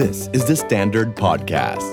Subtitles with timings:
[0.00, 1.92] This is the Standard Podcast.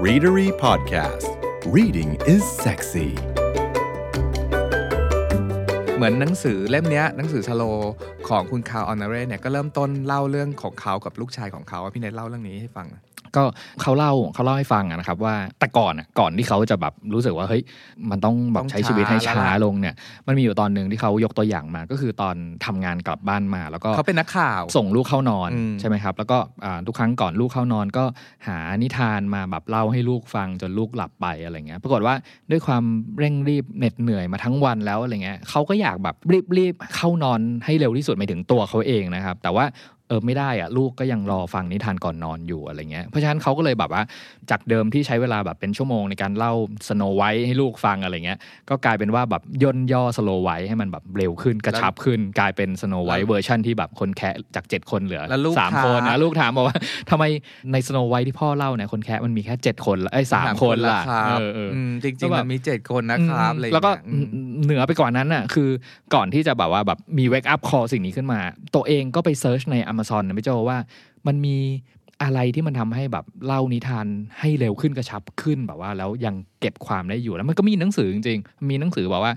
[0.00, 1.28] Readery Podcast.
[1.76, 3.10] Reading is sexy.
[5.96, 7.62] เหมือนหนังสือเล่มนี้หนังสือ Slow
[8.28, 12.86] ของคุณคาร์ล ออนอเรเนี่ยก็เริ่มต้นเล่าเรื่องของเขากับลูกชายของเขาพี่เนทเล่าเรื่องนี้ให้ฟัง
[13.36, 13.42] ก็
[13.82, 17.62] เขาเล่าเขาเล่าให้ฟังอะนะครับว่าแต่ก่อนอะก่อนที่เขาจะแบบรู้สึกว่าเฮ้ย
[18.10, 19.94] มันต้องแบบใช้ชีวิตให้ช้าลงเนี่ย
[20.26, 22.36] มันมีอยู่ตอนหนึ่งที่เขายกตัวอย่างมา ก็คือตอน
[22.66, 28.04] ทำงานกลับบ้านมา แล้วก็เขาเป็นนักข่าวส่งลูกเข้านอนอืมใช่ไหมครับแล้วก็อ่าทุกครั้งก่อนลูกเข้านอนก็
[28.46, 32.14] หานิทานมาแบบเล่าให้ลูกฟังจนลูกหลับไปอะไรเงี้ยปรากฏว่า
[32.50, 32.84] ด้วยความ
[33.18, 36.16] เร่งรีบเหน็ดเหนื่อยมาทั้งวันแล้วอะไรเงี้ยเขาก็อยากแบบ
[36.58, 39.64] รีบๆเข้านอนให้เร็วที่สุดหมายถึงตัวเขาเองนะครับแต่ว่า
[40.01, 44.02] เออไม่ได้อะลูกก็ยังรอฟังนิทานก่อนนอนอยู่อะไรเงี้ยเพราะฉะนั้นเขาก็เลยแบบว่า
[44.50, 46.52] จากเดิมที่ใช้เวลาแบบเป็นชั่วโมงในการเล่า
[46.88, 48.38] สโนไวท์ให้ลูกฟังอะไรเงี้ย
[48.70, 56.76] ก็กลายเป็นว่าแบบย่นย่อสโนไวท์ให้มันแบบเร็วขึ้นกระชับขึ้น กลายเป็นสโนไวท์เวอร์ชันที่แบบคนแคระจากเจ็ดคนเหลือแล้วลูกสามถามคนนะลูกถามบอกว่า
[57.10, 57.24] ทำไม
[57.72, 64.26] ในสโนไวท์ที่พ่อเล่าเนี่ยคนแคระมันมีแค่เจ็ดคนละไอ้สามคนละครับเออเอออมก็ริงๆแบบมันมีเจ็ดคนนะครับอะไรอย่างเงี้ยแล้วก็อืม
[64.64, 65.68] เหนือไปกว่านั้นน่ะคือ
[66.14, 68.40] ก่อนที่จะแบบว่าแบบมี wake up call สิ่งนี้ขึ้นมา
[68.74, 70.78] ตัวเองก็ไป search ใน Amazon นะพี่โจว่า
[71.26, 71.56] มันมี
[72.22, 74.06] อะไรที่มันทำให้แบบเล่านิทาน
[74.40, 79.34] ให้เร็วขึ้นกระชับขึ้นแบบว่า แล้วยัง เก็บความได้อยู่แล้วมันก็มีหนังสือจริงๆมีหนังสือบอกว่า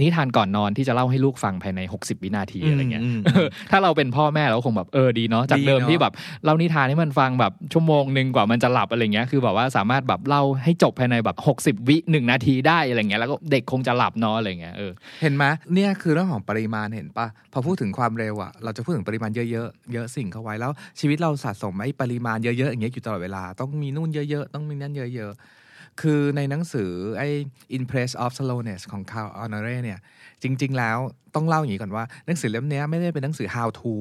[0.00, 6.12] นิทานก่อนนอนที่จะเล่าให้ลูกฟังภายใน 60 วินาทีอะไรเงี้ยอืมเออถ้าเราเป็นพ่อแม่เราคงแบบเออดีเนาะจากเดิมดีเนอะที่แบบ
[6.44, 14.92] เล่านิทานให้มันฟังแบบชั่วโมงหนึ่งกว่ามันจะหลับอะไรเงี้ยคือแบบว่าสามารถแบบเล่าให้จบภายในแบบ 60 วิหนึ่งนาทีได้อะไรเงี้ยแล้วก็เด็กคงจะหลับเนาะอะไรเงี้ยเออ
[15.22, 20.70] เห็นไหมเนี่ยคือเรื่องของปริมาณเห็นปะพอพูดถึงความเร็วอะเราจะพูดถึงปริมาณเยอะๆเยอะสิ่งเข้าไว้แล้ว
[21.00, 25.55] ชีวิตเราสะสมไอ้ปริมาณเยอะๆอย่างเงี้ยอยู่ตลอดเวลาต้องมีนู่นเยอะๆต้องมีนั่นเยอะๆ
[26.02, 27.28] คือในหนังสือไอ้
[27.78, 29.98] Impress of Slowness ของ Carl Honore เนี่ย
[30.42, 30.98] จริง ๆ แล้ว
[31.34, 33.94] ต้องเล่าอย่างนี้ก่อนว่า หนังสือเล่มนี้ไม่ได้เป็นหนังสือ how to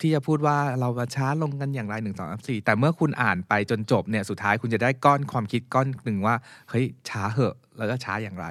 [0.00, 6.34] ที่จะพูดว่าเรามาช้าลงกันอย่างไรหนึ่งสองสามสี่แต่เมื่อคุณอ่านไปจนจบเนี่ย สุดท้ายคุณจะได้ก้อนความคิดก้อนหนึ่งว่า
[6.70, 8.46] เฮ้ย ช้าเหอะแล้วก็ช้าอย่างไร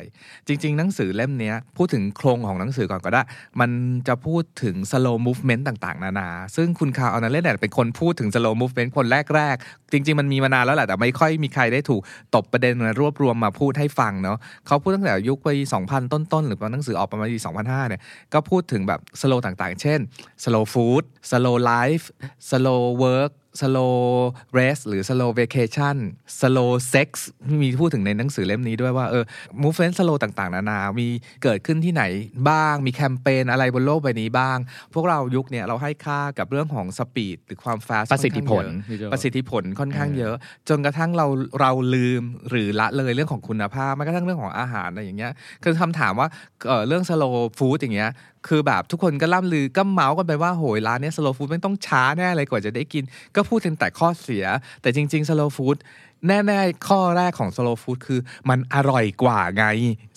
[0.47, 3.21] จริง ๆ หนังสือเล่มนี้พูดถึงโครงของหนังสือก่อนก็ได้
[3.59, 3.71] มัน
[4.07, 12.01] จะพูดถึง slow movement ต่างๆ นานา ซึ่งคุณคาร์ล โอโนเร่เป็นคนพูดถึง slow movement คนแรก ๆ จริง ๆ มันมีมานานแล้วแหละแต่ไม่ค่อยมีใครได้ถูก
[12.35, 14.37] ตบประเด็นมารวบรวมมาพูดให้ฟังเนาะ
[14.67, 15.55] เขาพูดตั้งแต่ยุคปี
[15.87, 18.01] 2000 ต้นๆ หรือว่าหนังสือออกประมาณปี2005เนี่ย
[18.33, 19.99] ก็พูดถึงแบบ slow ต่างๆ เช่น
[20.43, 22.05] slow food slow life
[22.49, 23.97] slow work slow
[24.59, 25.97] rest หรือ slow vacation
[26.39, 27.09] slow sex
[27.61, 29.23] มีพูดถึงในหนังสือเล่มนี้ด้วยว่าเออ
[29.63, 31.07] movement slow ต่างๆ นานา มี
[31.43, 32.03] เกิดขึ้นที่ไหน
[32.49, 34.57] บ้าง มีแคมเปญอะไรบนโลกใบนี้บ้าง
[34.93, 40.35] พวกเรายุคเนี่ยเราให้ค่ากับเรื่องของ speed หรือความ fast ประสิทธิผลค่อนข้างเยอะพี่โจประสิทธิผลค่อนข้างเยอะ
[40.69, 41.27] จนกระทั่งเรา
[41.59, 45.31] เราลืมหรือละเลยเรื่องของคุณภาพแม้กระทั่งเรื่องของอาหารอะไรอย่างเงี้ย
[45.63, 46.27] คือคำถามว่า
[46.67, 48.11] เอ่อเรื่อง slow food อย่างเงี้ย
[48.47, 53.03] คือแบบทุกคนก็ล่ำลือก็เมาส์กันไปว่าโหยร้านเนี้ย slow food ไม่ต้องช้าแน่เลยกว่าจะได้กิน
[53.35, 54.45] ก็พูดถึงแต่ข้อเสีย
[54.81, 55.77] แต่จริงๆ slow food
[56.27, 58.19] แน่ๆข้อแรกของ slow food คือ
[58.49, 59.65] มันอร่อยกว่าไง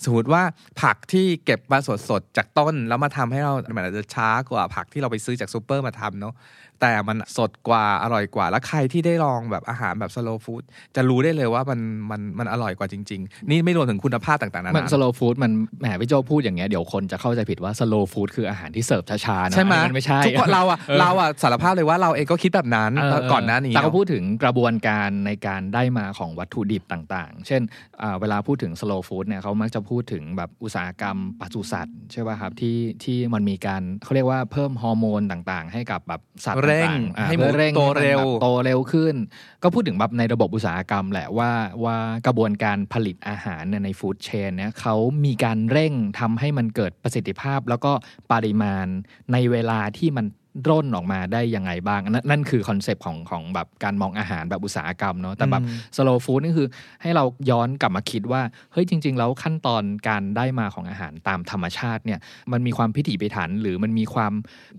[0.03, 0.43] สมมติว่า
[0.81, 6.35] ผักที่เก็บมาสดๆจากต้น แล้วมาทำให้เรามันอาจจะช้ากว่าผักที่เราไปซื้อจากซูเปอร์มาทำเนาะ
[6.81, 10.63] แต่มันสดกว่าอร่อยกว่า แล้วใครที่ได้ลองแบบอาหารแบบ slow food
[10.95, 11.79] จะรู้ได้เลยว่ามัน
[12.11, 27.61] มันมันอร่อยกว่าจริง ๆ นี่ไม่รวมถึงคุณภาพต่างๆนามันนา slow food มันแหมพี่โจพูดอย่างเงี้ยเดี๋ยวคนจะเข้าใจผิดว่า slow food คืออาหารที่เสิร์ฟช้าๆนะใช่ไหมอันนี้นไม่ใช่ทุกคนเราอะออเราอะสารภาพเลยว่าเราเองก็คิดแบบนั้นก่อนหน้านี้แต่ก็เนอะพูดถึงกระบวนการในการได้มาของวัตถุดิบต่างๆ เช่น
[28.01, 39.15] อ่าเวลาพูดถึง slow food เนี่ยเขามักจะพูดถึงแบบอุตสาหกรรมปศุสัตว์ใช่ป่ะครับที่ที่มันมีการเขาเรียกว่าเพิ่มฮอร์โมนต่างๆ ให้กับแบบสัตว์เร่งต่างๆอ่าให้หมูเพื่อเร่งโตให้มันเร็วแบบโตเร็วขึ้น
[39.63, 41.51] ก็พูดถึงแบบในระบบอุตสาหกรรมแหละว่า
[41.83, 47.91] ว่ากระบวนการผลิตอาหารเนี่ยใน food chain เนี่ยเขามีการเร่งทำให้มันเกิดประสิทธิภาพ แล้วก็
[48.31, 48.85] ปริมาณ
[49.33, 50.25] ในเวลาที่มัน
[50.69, 56.67] ร่นออกมาได้ยังไงบ้างนั่นนั่นคือคอนเซปต์ของของแบบการมองอาหารแบบอุตสาหกรรมเนาะแต่แบบอืม slow food นี่คือ
[57.01, 58.41] ให้เราย้อนกลับมาคิดว่า
[58.71, 62.19] เฮ้ยจริง ๆ แล้วขั้นตอนการได้มาของอาหารตามธรรมชาติเนี่ย
[62.51, 64.33] มันมีความพิถีพิถัน หรือมันมีความ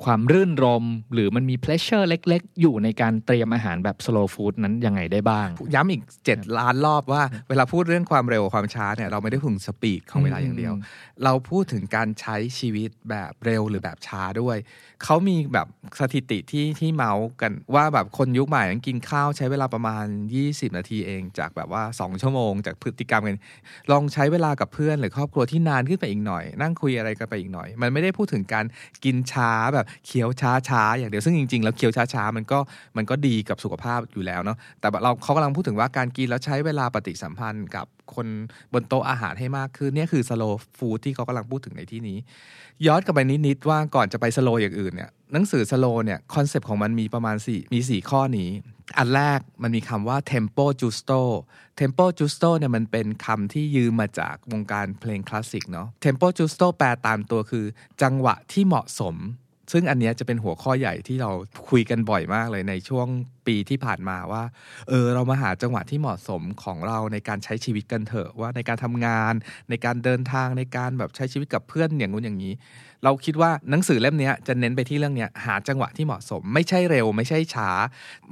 [0.05, 0.85] ความรื่นรมย์
[1.15, 10.83] หรือมันมี pleasure เล็ก ๆ อยู่ในการเตรียมอาหารแบบ slow food นั้นยังไงได้บ้าง ย้ำอีก 7 ล้านรอบว่า เวลาพูดเรื่องความเร็วกับความช้าเนี่ยเราไม่ได้พูดถึง speed ของเวลาอย่างเดียวอืม
[11.25, 14.57] เราพูดถึงการใช้ชีวิตแบบเร็วหรือแบบช้าด้วย
[15.05, 15.64] เขามีแบบ
[16.01, 20.05] สถิติที่ที่เมาส์กันว่าแบบคนยุคใหม่กินข้าวใช้เวลาประมาณ
[20.41, 23.39] 20 นาทีเอง จากแบบว่า 2 ชั่วโมง จากพฤติกรรมกัน
[23.93, 28.65] ลองใช้เวลากับเพื่อนหรือครอบครัวที่นานขึ้นไปอีกหน่อย นั่งคุยอะไรกันไปอีกหน่อย มันไม่ได้พูดถึงการ
[29.05, 32.59] กินช้าแบบเคี้ยวช้าช้าอย่างเดียวซึ่งจริงๆ แล้วเคี้ยวช้าช้ามันก็
[32.97, 38.27] มันก็ดีกับสุขภาพอยู่แล้วเนาะแต่เราเขากำลังพูดถึงว่าการกินแล้วใช้เวลาปฏิสัมพันธ์กับคน
[38.73, 40.43] บนโต๊ะอาหารให้มากขึ้นเนี่ยคือ slow
[40.79, 42.19] food ที่เขากำลังพูดถึงในที่นี้
[42.87, 48.51] ย้อนกลับไปนิดๆว่าก่อนจะไป slow อย่างอื่นเนี่ย หนังสือ slow เนี่ยคอนเซปต์ของมันมีประมาณ 4 มี 4 ข้อนี้
[48.99, 51.21] อันแรกมันมีคำว่า tempo justo
[51.81, 57.65] tempo justo เนี่ยมันเป็นคำที่ยืมมาจากวงการเพลงคลาสสิกเนาะ tempo justo แปลตามตัวคือ
[58.03, 59.15] จังหวะที่เหมาะสม
[59.73, 61.31] ซึ่งอันเนี้ยจะเป็นหัวข้อใหญ่ที่เรา
[61.69, 63.07] คุยกันบ่อยมากเลยในช่วง
[63.47, 64.43] ปีที่ผ่านมาว่า
[64.89, 69.35] เออเรามาหาจังหวะที่เหมาะสมของเราในการใช้ชีวิตกันเถอะว่าในการทำงาน
[69.71, 72.53] ในการเดินทางในการแบบใช้ชีวิตกับเพื่อนอย่างนู้นอย่างนี้
[73.05, 77.71] เราคิดว่าหนังสือเล่มนี้จะเน้นไปที่เรื่องเนี้ยหาจังหวะที่เหมาะสม ไม่ใช่เร็ว ไม่ใช่ช้า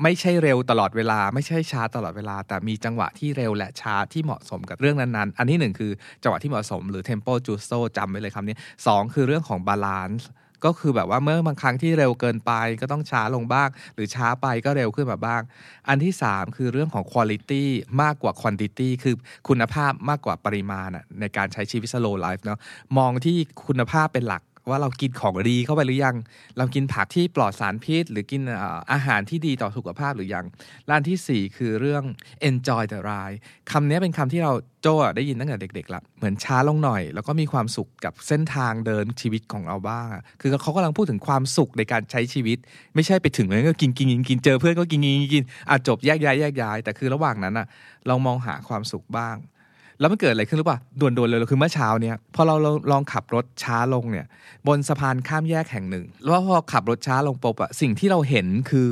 [0.02, 5.92] ไม่ใช่เร็วตลอดเวลา ไม่ใช่ช้าตลอดเวลา แต่มีจังหวะที่เร็วและช้าที่เหมาะสมกับเรื่องนั้นๆ อันที่หนึ่งคือ
[6.22, 8.56] จังหวะที่เหมาะสมหรือ tempo giusto จำไว้เลยคำนี้
[8.86, 10.24] สองคือเรื่องของ balance
[10.64, 15.42] ก็คือแบบว่าเมื่อบางครั้งที่เร็วเกินไปก็ต้องช้าลงบ้าง หรือช้าไปก็เร็วขึ้นมาบ้าง
[15.88, 17.68] อันที่ 3 คือเรื่องของคุณลิตี้
[18.02, 19.14] มากกว่าควอนติตี้คือ
[19.48, 22.58] คุณภาพมากกว่าปริมาณอะในการใช้ชีวิต slow life เนาะ
[22.98, 23.36] มองที่
[23.66, 26.16] คุณภาพเป็นหลัก ว่าเรากินของดีเข้าไปหรือยัง
[26.58, 28.42] เรากินผักที่ปลอดสารพิษ หรือกิน
[28.92, 30.44] อาหารที่ดีต่อสุขภาพหรือยัง
[30.88, 32.04] ละอันทีสี่ 4 คือเรื่อง
[32.48, 33.38] enjoy the ride
[33.70, 40.06] คำนี้เป็นคำที่เราโจ้ได้ยินตั้งแต่เด็กๆละเหมือนช้าลงหน่อย แล้วก็มีความสุขกับเส้นทางเดินชีวิตของเราบ้าง
[40.40, 42.58] คือเขากำลังพูดถึงความสุขในการใช้ชีวิต
[42.94, 47.66] ไม่ใช่ไปถึงแล้วก็กินกินกินกินเจอเพื่อนก็กินกินกินกินอะจบแยกย้ายแยกย้าย แต่คือระหว่างนั้นอะ
[48.06, 49.36] เรามองหาความสุขบ้าง
[50.02, 52.54] แล้วมันเกิดอะไรขึ้นรู้ป่ะด่วนๆเลยคือเมื่อเช้าเนี่ยพอเรา
[52.90, 54.26] ลองขับรถช้าลงเนี่ย
[54.68, 58.88] บนสะพานข้ามแยกแห่งหนึ่งแล้วพอขับรถช้าลงปุ๊บอะสิ่งที่เราเห็นคือ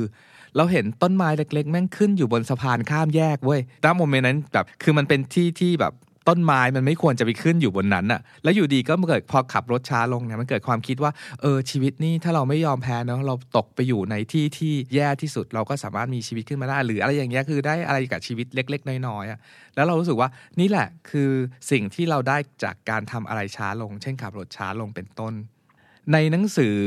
[0.57, 5.93] เราเห็นต้นไม้เล็กๆ แม่งขึ้นอยู่บนสะพานข้ามแยกเว้ยณโมเมนต์นั้นแบบคือมันเป็นที่ที่แบบ
[6.29, 19.39] ต้นไม้มันไม่ควรจะไปขึ้นอยู่บนนั้นอะแล้วอยู่ดีก็เกิดพอขับรถช้าลงเนี่ยมันเกิดความคิดว่าเออชีวิตนี่ถ้าเราไม่ยอมแพ้เนาะเราตกไปอยู่ในที่ที่แย่ที่สุดเราก็สามารถมีชีวิตขึ้นมาได้หรืออะไรอย่างเงี้ยคือได้อะไรกับชีวิตเล็ก ๆ น้อยๆอะ
[19.75, 20.29] แล้วเรารู้สึกว่า
[20.59, 21.29] นี่แหละคือ
[21.71, 25.35] สิ่งที่เราได้จากการทำอะไรช้าลง เช่นขับรถช้าลงเป็นต้น
[26.13, 26.77] ในหนังสือ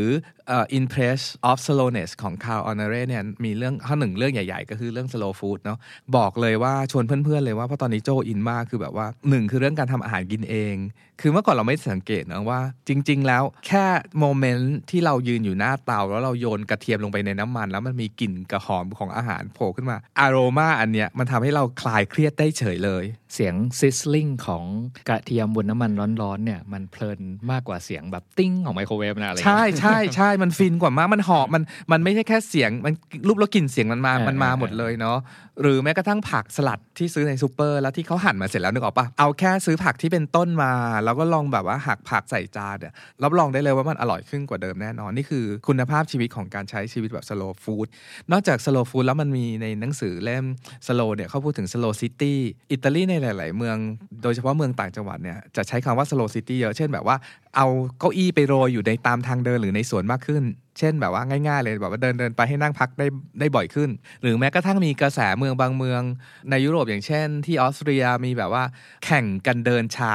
[0.49, 1.20] เอ่อ Impress
[1.50, 5.79] of Slowness ของ Carl Honore เนี่ยมีเรื่องข้อหนึ่งเรื่องใหญ่ ๆ ก็คือเรื่อง slow food เนาะ
[6.17, 10.76] บอกเลยว่าชวนเพื่อนๆเลยว่าเพราะตอนนี้โจอินมากคือแบบว่าหนึ่งคือเรื่องการทำอาหารกินเอง
[11.20, 13.87] คือเมื่อก่อนเราไม่สังเกตนะว่า จริง ๆ แล้วแค่
[14.19, 23.05] โมเมนต์ที่เรายืนอยู่หน้าเตา แล้วเราโยนกระเทียมลงไปในน้ำมัน แล้วมันมีกลิ่นกระหอมของอาหารโผล่ขึ้นมาอารมาอันเนี้ยมันทำให้เราคลายเครียดได้เฉยเลย
[23.35, 24.64] เสียง sizzling ของ
[25.08, 25.91] กระเทียมบนน้ำมัน
[26.23, 27.20] ร้อนๆเนี่ยมันเพลิน
[27.50, 32.94] มากกว่าเสียงแบบติ้งของไมโครเวฟนะอะไรอย่างใช่เงี้ยใช่ใช่มันฟินกว่ามากมันหอมมันมันไม่ใช่แค่เสียงมัน
[33.28, 35.16] รูปแล้วกลิ่นเสียงมันมาเออมันมาเออหมดเลยเนาะ
[35.60, 40.72] หรือแม้กระทั่งผักสลัดที่ซื้อในซูเปอร์แล้วที่เขาหั่นมาเสร็จแล้วนึกออกปะเอาแค่ซื้อผักที่เป็นต้นมา
[41.04, 42.92] แล้วก็ลองแบบว่าหักผักใส่จานเนี่ย
[43.22, 47.86] รับรองได้เลยว่ามันอร่อยขึ้นกว่าเดิมแน่นอน นี่คือคุณภาพชีวิตของการใช้ชีวิตแบบ slow food
[48.32, 50.44] นอกจาก slow food แล้วมันมีในหนังสือเล่ม
[50.86, 52.34] slow เนี่ยเขาพูดถึง slow city
[52.72, 53.76] อิตาลีในหลาย ๆ เมือง
[54.22, 57.16] โดยเฉพาะเมืองต่างจังหวัดเนี่ยจะใช้คำว่า slow city เยอะเช่นแบบว่า
[57.56, 57.66] เอา
[57.98, 60.44] เก้าอี้ไปโรยอยู่ในตามทางเดินหรือในสวนมากขึ้น
[60.78, 63.06] เช่นแบบว่าง่ายๆเลยแบบว่าเดินเดินไปให้นั่งพักได้
[63.40, 63.90] ได้บ่อยขึ้น
[64.22, 66.02] หรือแม้กระทั่งมีกระแสเมืองบางเมือง
[66.50, 68.64] ในยุโรปอย่างเช่น ที่ออสเตรียมีแบบว่า
[69.04, 70.14] แข่งกันเดินช้า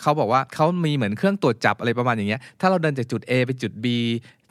[0.00, 3.86] เขาบอกว่าเขามีเหมือนเครื่องตรวจจับอะไรประมาณอย่างเงี้ยถ้าเราเดินจากจุด A ไปจุด B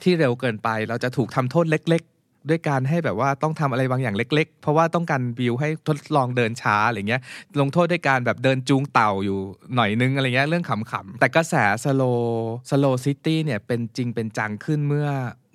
[0.02, 2.12] ที่เร็วเกินไป เราจะถูกทำโทษเล็กๆ
[2.50, 7.22] ด้วยการให้แบบว่าต้องทำอะไรบางอย่างเล็ก ๆ เพราะว่าต้องการบิวให้ทดลองเดินช้าอะไรเงี้ย
[7.60, 9.38] ลงโทษด้วยการแบบเดินจูงเต่าอยู่
[9.74, 11.54] หน่อยนึงอะไรเงี้ยเรื่องขำๆ แต่กระแส
[11.84, 12.02] slow
[12.70, 15.08] slow city เนี่ยเป็นจริงเป็นจังขึ้นเมื่อ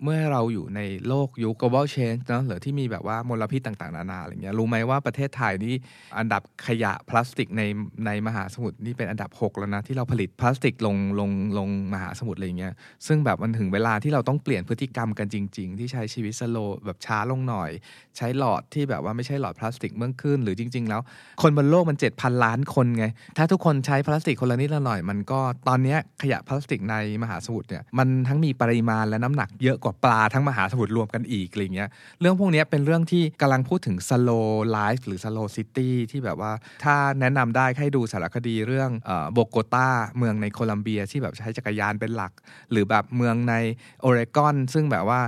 [0.03, 5.75] เมื่อเราอยู่ในโลกยุค global change เนอะหรือที่มีแบบว่ามลพิษต่างๆ นานาอะไรเงี้ยรู้ไหมว่าประเทศไทยนี่
[6.17, 7.63] อันดับขยะพลาสติกใน
[8.05, 12.74] ในมหาสมุทรนี่เป็นอันดับ 6 แล้วนะที่เราผลิตพลาสติกลงลงลงมหาสมุทรอะไรเงี้ย
[13.08, 17.70] ซึ่งแบบมันถึงเวลาที่เราต้องเปลี่ยนพฤติกรรมกันจริง ๆ ที่ใช้ชีวิตสโลแบบช้าลงหน่อย
[18.17, 21.01] ใช้หลอดที่แบบว่าไม่ใช่หลอดพลาสติกเมื่อขึ้น หรือจริง ๆ แล้ว
[21.41, 23.05] คนบนโลกมัน 7,000 ล้านคนไง
[23.38, 31.89] ถ้าทุกคนใช้พลาสติกคนละนิดละหน่อย มันก็ตอนนี้ขยะพลาสติกในมหาสมุทรเนี่ยมันทั้งมีปริมาณและน้ำหนักเยอะกว่าปลาทั้งมหาสมุทรรวมกันอีกอะไรเงี้ย
[32.21, 36.51] เรื่องพวกนี้เป็นเรื่องที่กำลังพูดถึง slow life หรือ slow city ที่แบบว่า
[36.83, 38.89] ถ้าแนะนำได้ให้ดูสารคดีเรื่อง
[39.33, 42.31] โบโกตาเมืองในโคลัมเบียที่แบบใช้จักรยานเป็นหลัก
[42.71, 43.53] หรือแบบเมืองใน
[44.01, 45.21] โอเรกอน ซึ่งแบบว่า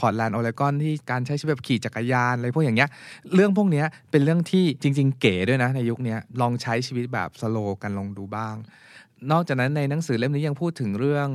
[0.00, 2.90] พอร์ตแลนด์โอเรกอนที่การใช้ชีวิตแบบขี่จักรยานอะไรพวกอย่างเงี้ย
[3.34, 8.56] เรื่องพวกเนี้ยเป็นเรื่องที่จริง ๆ เก๋ด้วยนะในยุคนี้ลองใช้ชีวิตแบบ slow กันลองดูบ้าง
[9.32, 11.28] นอกจากนั้นในหนังสือเล่มนี้ยังพูดถึงเรื่อง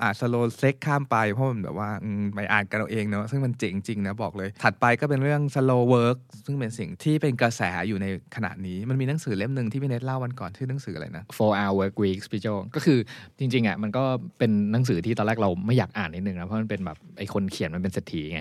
[0.00, 12.98] อ่า slow sex ข้ามไป เพราะมันแบบว่าอืมไปอ่านกันเอาเองเนาะซึ่งมันเจ๋งจริงนะบอกเลย ถัดไปก็เป็นเรื่อง slow work ซึ่งเป็นสิ่งที่เป็นกระแสอยู่ในขณะนี้ มันมีหนังสือเล่มหนึ่งที่พี่เนทเล่าวันก่อนชื่อหนังสืออะไรนะ four hour work weeks พี่โจก็คือ
[13.38, 14.04] จริงๆอะมันก็
[14.38, 18.40] เป็นหนังสือที่ตอนแรกเราไม่อยากอ่านนิดนึงนะเพราะมันเป็นแบบไอ้คนเขียนมันเป็นเศรษฐีไง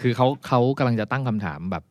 [0.00, 1.84] คือเขาเขากำลังจะตั้งคำถามแบบ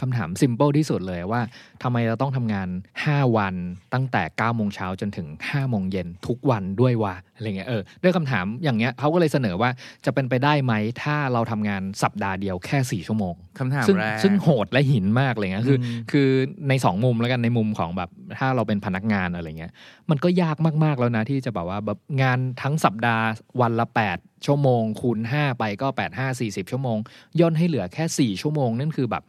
[0.00, 1.40] คำถาม simple ที่สุดเลยว่า
[1.82, 2.68] ทำไมเราต้องทำงาน
[3.02, 3.54] 5 วัน
[3.94, 9.70] ตั้งแต่9โมงเช้าจนถึง5โมงเย็นทุกวันด้วยวะอะไรเงี้ยเออด้วยคำถามอย่างเงี้ยเขาก็เลยเสนอว่า
[10.04, 10.72] จะเป็นไปได้ไหม
[11.02, 16.28] ถ้าเราทำงานสัปดาห์เดียวแค่4ชั่วโมงคำถามซึ่งแรกซึ่งโหดและหินมากเลยนะคืออมคือ
[16.68, 19.72] ในสองมุมแล้วกันในมุมของแบบถ้าเราเป็นพนักงานอะไรเงี้ย
[20.10, 23.24] มันก็ยากมากๆแล้วนะที่จะแบบว่าแบบงานทั้งสัปดาห์
[23.60, 23.86] วันละ
[24.16, 26.98] 8ชั่วโมงคูณ5ไปก็8 5 40ชั่วโมง
[27.40, 29.24] ย่นให้เหลือแค่4ชั่วโมงนั่นคือแบบ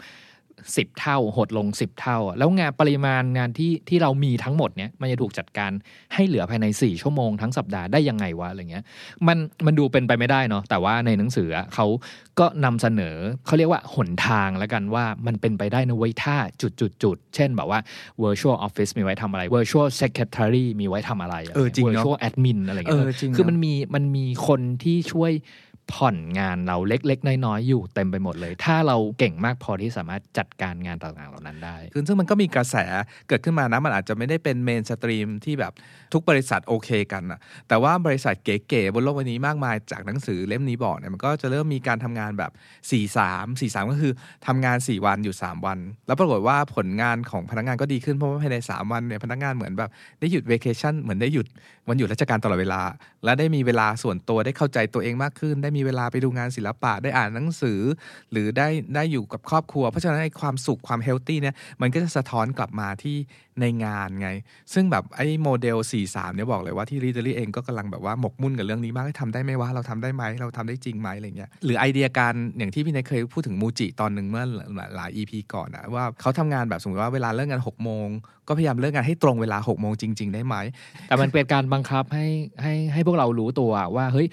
[0.73, 5.71] 10 เท่า หดลง 10 เท่าอะแล้วงานปริมาณงานที่ที่เรามีทั้งหมดเนี้ยมันจะถูกจัดการ
[6.13, 8.83] ให้เหลือภายใน 4 ชั่วโมงทั้งสัปดาห์ได้ยังไงวะอะไรเงี้ย
[9.27, 11.85] มันมันดูเป็นไปไม่ได้เนาะแต่ว่าในหนังสืออะเขา
[12.39, 17.79] ก็นำเสนอเขาเรียกว่าหนทางแล้วกันว่ามันเป็นไปได้นะเว้ยถ้าจุดจุดจุดเช่นแบบว่า
[18.23, 25.31] virtual office มีไว้ทำอะไร virtual secretary มีไว้ทำอะไระไเออจริงเนอะ virtual admin อะไรเอเงี้ยอจริงคือเนอะมันมีมันมีคนที่ช่วย
[25.93, 32.75] ผ่อนงานเราเล็ก ๆ น้อยๆอยู่เต็มไปหมดเลย ถ้าเราเก่งมากพอที่สามารถจัดการงานต่างๆเหล่านั้นได้ คือซึ่งมันก็มีกระแส
[33.27, 35.73] เกิดขึ้นมานะมันอาจจะไม่ได้เป็นเมนสตรีมที่แบบ
[36.13, 42.51] ทุกบริษัทโอเคกันอะแต่ว่าบริษัทเก๋ๆบนโลกใบนี้มากมายจากหนังสือเล่มนี้บอกเนี่ยมันก็จะเริ่มมีการทำงานแบบ
[42.89, 44.13] 4 3 4 3 ก็คือ
[44.47, 45.77] ทำงาน 4 วันอยู่ 3 วัน
[46.07, 49.89] แล้วปรากฏว่าผลงานของพนักงานก็ดีขึ้นเพราะว่าภายใน 3 วันเนี่ยพนักงานเหมือนแบบ
[50.19, 51.47] ได้หยุดเวเคชั่นเหมือนได้หยุด
[51.89, 52.81] วันหยุดราชการตลอดเวลา
[53.23, 57.79] และได้มีเวลาส่วนตัวได้เข้าใจตัวเองมากขึ้นได้มีเวลาไปดูงานศิลปะได้อ่านหนังสือ
[58.31, 63.17] หรือได้ได้อยู่กับครอบครัว เพราะฉะนั้นไอ้ความสุขความ healthy เนี่ยมันก็จะสะท้อนกลับมาที่
[63.61, 64.29] ในงานไง
[64.73, 65.77] ซึ่งแบบไอ้โมเดล
[66.07, 74.45] 43 เนี่ยบอกเลยว่าที่ Readery เองก็กำลังแบบว่าหมกมุ่นกับเรื่องนี้มากให้ทำได้ไหมวะเราทำได้ไหมเราทำได้จริงไหมอะไรเงี้ยหรือไอเดียการอย่างที่พี่เนยเคยพูดถึง Muji ตอนหนึ่งเมื่อ
[74.95, 78.07] หลาย EP ก่อนนะว่าเขาทำงานแบบสมมติว่าเวลาเลิกงาน6โมง
[78.47, 80.55] ก็พยายามเลิกงานให้ตรงเวลา6โมงจริง ๆ ได้ไหม
[81.07, 82.25] แต่มันเป็นการบังคับให้
[82.61, 84.27] ให้ให้พวกเรารู้ตัวว่าเฮ้ย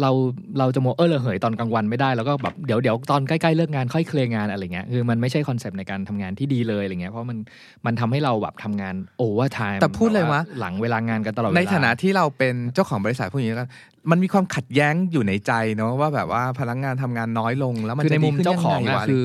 [0.00, 0.10] เรา
[0.58, 7.38] เราจะเอ้อระเหยตอนกลางวันไม่ได้แล้วก็แบบเดี๋ยวเดี๋ยวตอนใกล้ ๆ เลิกงานค่อยเคลียร์งานอะไรเงี้ยคือมันไม่ใช่คอนเซปต์ในการทำงานที่ดีเลยอะไรเงี้ยเพราะมัน
[7.86, 13.70] มันทำให้เราแบบทำงาน overtime แต่พูดเลยว่าหลังเวลางานกันตลอดเวลาในฐานะที่เราเป็นเจ้าของบริษัทพวกนี้แล้วกัน
[14.10, 19.22] มันมีความขัดแย้งอยู่ในใจเนาะว่าแบบว่าพนักงานทำงานน้อยลง แล้วมันคือจะในดีมุมขึ้นเจ้าของยังไงอะวะคือ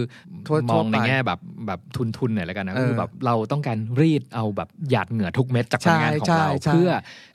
[0.47, 6.89] ทั่วมองทั่วไปในแง่แบบแบบทุนทุนๆหน่อยแล้วกันนะเออคือแบบเราต้องการรีดเอาแบบหยาดเหงื่อทุกเม็ดจากพใช่นักงานของใช่เราใช่เพื่อ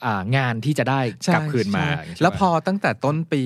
[0.05, 1.01] อ่างานที่จะได้
[1.35, 3.43] กลับคืนมาใช่อย่างเงี้ยแล้วพอตั้งแต่ต้นปี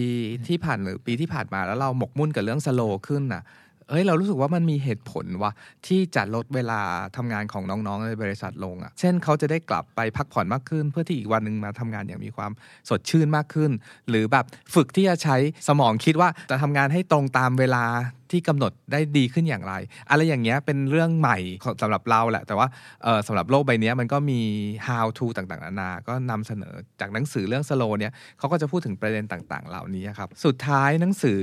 [0.48, 3.42] ที่ผ่านหรือปีที่ผ่านมาแล้วเราหมกมุ่นกับเรื่อง slowขึ้นน่ะ
[3.88, 5.50] เอ้ยเรารู้สึกว่ามันมีเหตุผลว่า
[5.86, 6.80] ที่จะลดเวลา
[7.16, 12.52] ทำงานของน้องๆในบริษัทลงอะ่ะ เช่นเขาจะได้กลับไปพักผ่อนมากขึ้น เพื่อที่อีกวันหนึ่งมาทำงานอย่างมีความ
[12.88, 13.70] สดชื่นมากขึ้น
[14.08, 15.36] หรือแบบฝึกที่จะใช้
[15.68, 17.84] สมองคิดว่าจะทำงานให้ตรงตามเวลา
[18.32, 19.74] ที่กำหนดได้ดีขึ้นอย่างไร
[20.10, 22.66] อะไรอย่างเงี้ยเป็นเรื่องใหม่ของสำหรับเราแหละ แต่ว่า
[23.04, 24.40] เออสำหรับโลกใบนี้มันก็มี
[24.86, 31.42] how to ต่างๆนานา ก็นำเสนอจากหนังสือเรื่อง slow เนี่ยเขาก็จะพูดถึงประเด็นต่างๆ เหล่านี้ครับ สุดท้ายหนังสือ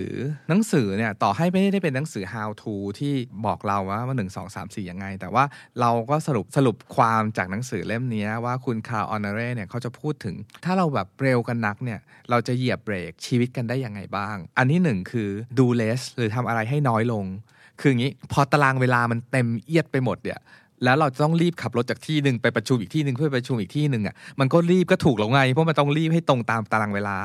[0.49, 3.13] หนังสือเนี่ยต่อให้ไม่ได้เป็นหนังสือ how to ที่
[3.45, 5.43] บอกเราว่าว่าหนึ่งสองสามสี่ยังไง แต่ว่า
[5.81, 10.35] เราก็สรุปสรุปความจากหนังสือเล่มนี้ว่าคุณคาร์ออนเรเนี่ยเขาจะพูดถึง
[10.65, 11.99] ถ้าเราแบบเร็วกันนักเนี่ย
[12.29, 17.25] เราจะเหยียบเบรกชีวิตกันได้ยังไงบ้าง อันที่หนึ่งคือดู less หรือทำอะไรให้น้อยลง
[17.79, 20.39] คืออย่างนี้พอตารางเวลามันเต็มเอียดไปหมดเนี่ย
[20.83, 27.15] แล้วเราจะต้องรีบขับรถจากที่หนึ่งไปประชุมอีกที่หนึ่งเพื่อปประชุมอีกที่หนึ่งอะมันก็รีบก็ถูกแล้วไงเพราะมันต้องรีบให้ตรงตามตารางเวลา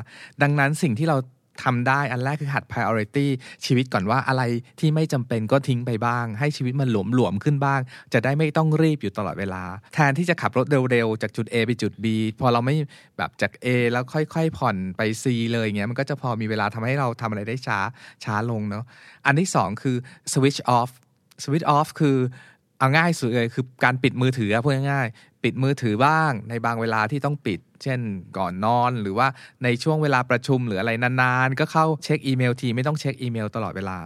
[0.42, 1.16] ดังนั้นสิ่งที่เรา
[1.62, 3.26] ทำได้อันแรกคือหัด priority
[3.64, 4.42] ชีวิตก่อนว่าอะไร
[4.80, 7.80] ที่ไม่จำเป็นก็ทิ้งไปบ้าง ให้ชีวิตมันหลวมๆขึ้นบ้าง
[8.12, 9.62] จะได้ไม่ต้องรีบอยู่ตลอดเวลา
[9.94, 12.06] แทนที่จะขับรถเร็วๆ จากจุด A ไปจุด B
[12.40, 12.76] พอเราไม่
[13.18, 17.78] แบบจาก A แล้วค่อยๆ ผ่อนไป C เลยเงี้ยมันก็จะพอมีเวลาทำให้เราทำอะไรได้ช้า
[18.24, 18.84] ช้าลงเนาะ
[19.26, 19.96] อันที่สองคือ
[20.32, 20.90] switch off
[21.44, 22.16] switch off คือ
[22.78, 28.00] เอาง่ายสุดเลยคือการปิดมือถือพูดง่ายๆปิดมือถือบ้างในบางเวลาที่ต้องปิด เช่น
[28.38, 29.28] ก่อนนอนหรือว่า
[29.64, 33.98] ในช่วงเวลาประชุมหรืออะไรนานๆ ก็เข้าเช็คอีเมลทีไม่ต้องเช็คอีเมลตลอดเวลา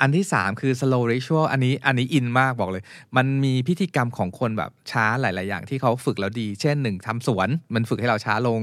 [0.00, 2.82] อันที่ 3 คือ slow ritual อันนี้อันนี้อินมากบอกเลย
[3.16, 8.60] มันมีพิธีกรรมของคนแบบช้าหลาย ๆ อย่างที่เขาฝึกแล้วดี เช่นหนึ่งทำสวนมันฝึกให้เราช้าลง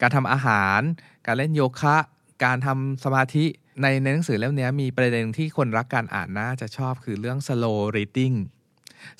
[0.00, 0.80] การทำอาหาร
[1.26, 1.96] การเล่นโยคะ
[2.44, 3.44] การทำสมาธิ
[3.82, 8.36] ในในหนังสือเล่มนี้มีประเด็นที่คนรักการอ่านน่าจะชอบคือเรื่อง slow reading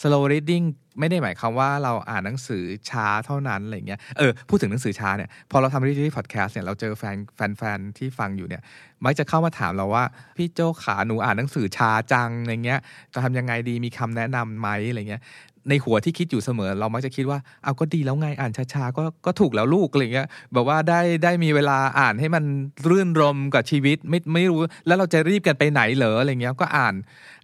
[0.01, 0.67] slow reading
[1.01, 7.17] ไม่ได้หมายความว่าเราอ่านหนังสือช้าเท่านั้นอะไรเงี้ยเออพูดถึงหนังสือช้าเนี่ยพอเราทำ reading podcast เนี่ยเราเจอแฟน
[7.59, 8.63] แฟนๆที่ฟังอยู่เนี่ย
[9.05, 10.05] มักจะเข้ามาถามเราว่า
[10.37, 12.81] พี่โจขาหนูอ่านหนังสือช้าจังอะไรเงี้ย
[13.13, 15.23] จะทำยังไงดีมีคำแนะนำไหมอะไรเงี้ย
[15.71, 22.45] ในหัวที่คิดอยู่เสมอ เรามักจะคิดว่าเอาก็ดีแล้วไงอ่านช้าๆก็ก็ถูกแล้วลูกอะไรเงี้ยแบบว่าได้ได้มีเวลาอ่านให้มัน
[22.89, 26.95] รื่นรมกับชีวิตไม่ไม่รู้ แล้วเราจะรีบกันไปไหนเหรออะไรเงี้ยก็อ่าน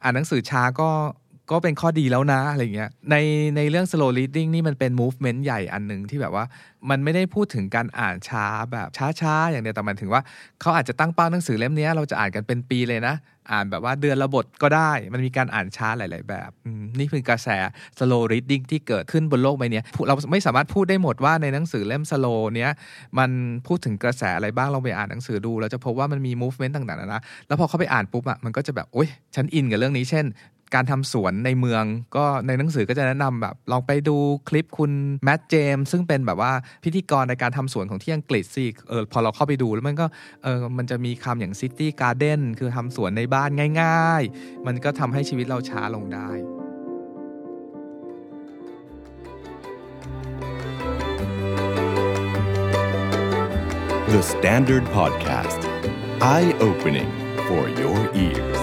[0.02, 0.88] อ่านหนังสือช้าก็
[1.50, 3.16] ก็เป็นข้อดีแล้วนะอะไรเงี้ยใน
[3.56, 6.44] ในเรื่อง slow reading นี่มันเป็น movement ใหญ่อันหนึ่งที่แบบว่า
[6.90, 8.88] มันไม่ได้พูดถึงการอ่านช้าแบบ
[9.20, 10.22] ช้าๆ อย่างเดียวแต่มันถึงว่า
[10.60, 13.14] เขาอาจจะตั้งเป้าหนังสือเล่มนี้เราจะอ่านกันเป็นปีเลยนะ
[13.52, 16.50] อ่านแบบว่าเดือนละบทก็ได้ มันมีการอ่านช้าหลาย ๆ แบบ
[16.98, 17.48] นี่คือกระแส
[17.98, 22.70] slow reading ที่เกิดขึ้นบนโลกใบนี้เราไม่สามารถพูดได้หมดว่าในหนังสือเล่ม slow เนี้ย
[23.18, 23.30] มัน
[23.66, 30.24] พูดถึงกระแสอะไรบ้างเราไปอ่านหนังสือดูเราจะพบว่ามันมี movement ต่างๆนะแล้วพอเขาไปอ่านปุ๊บอะมันก็จะแบบโอ๊ยฉันอินกับเรื่องนี้เช่น
[30.74, 31.84] การทำสวนในเมือง
[32.16, 34.16] ก็ในหนังสือก็จะแนะนำแบบลองไปดู
[34.48, 34.92] คลิปคุณ
[35.24, 36.52] Matt James ซึ่งเป็นแบบว่า
[36.84, 40.06] พิธีกรในการทำสวนของที่อังกฤษสิเออพอเราเข้าไปดูแล้วมันก็
[40.44, 43.50] เออมันจะมีคำอย่าง city garden คือทำสวนในบ้าน
[43.82, 46.30] ง่าย ๆ มันก็ทำให้ชีวิตเราช้าลงได้
[54.14, 55.60] The Standard Podcast.
[56.20, 57.10] Eye opening
[57.48, 58.53] for your ears.